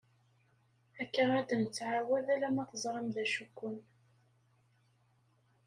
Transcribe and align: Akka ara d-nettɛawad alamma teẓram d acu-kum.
Akka 1.01 1.21
ara 1.25 1.41
d-nettɛawad 1.49 2.27
alamma 2.33 2.63
teẓram 2.69 3.07
d 3.15 3.17
acu-kum. 3.23 3.79